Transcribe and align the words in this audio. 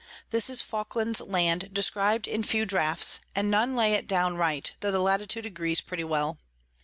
This 0.31 0.49
is 0.49 0.63
Falkland's 0.63 1.21
Land, 1.21 1.69
describ'd 1.75 2.27
in 2.27 2.41
few 2.43 2.65
Draughts, 2.65 3.19
and 3.35 3.51
none 3.51 3.75
lay 3.75 3.93
it 3.93 4.07
down 4.07 4.35
right, 4.35 4.73
tho 4.79 4.89
the 4.89 4.97
Latitude 4.99 5.45
agrees 5.45 5.79
pretty 5.79 6.03
well. 6.03 6.39